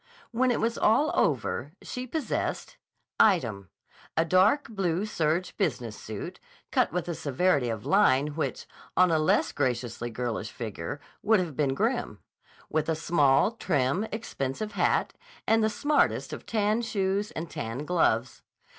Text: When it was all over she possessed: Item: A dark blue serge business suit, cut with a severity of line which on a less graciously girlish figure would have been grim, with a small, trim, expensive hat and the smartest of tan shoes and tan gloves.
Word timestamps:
When 0.31 0.49
it 0.49 0.59
was 0.59 0.79
all 0.79 1.11
over 1.13 1.73
she 1.83 2.07
possessed: 2.07 2.77
Item: 3.19 3.69
A 4.17 4.25
dark 4.25 4.67
blue 4.67 5.05
serge 5.05 5.55
business 5.57 5.95
suit, 5.95 6.39
cut 6.71 6.91
with 6.91 7.07
a 7.07 7.13
severity 7.13 7.69
of 7.69 7.85
line 7.85 8.29
which 8.35 8.65
on 8.97 9.11
a 9.11 9.19
less 9.19 9.51
graciously 9.51 10.09
girlish 10.09 10.51
figure 10.51 10.99
would 11.21 11.39
have 11.39 11.55
been 11.55 11.75
grim, 11.75 12.17
with 12.67 12.89
a 12.89 12.95
small, 12.95 13.51
trim, 13.51 14.05
expensive 14.05 14.71
hat 14.71 15.13
and 15.45 15.63
the 15.63 15.69
smartest 15.69 16.33
of 16.33 16.47
tan 16.47 16.81
shoes 16.81 17.29
and 17.35 17.51
tan 17.51 17.85
gloves. 17.85 18.41